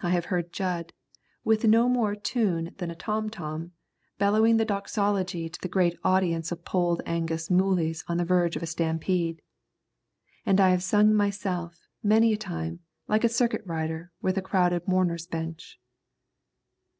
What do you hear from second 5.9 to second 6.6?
audience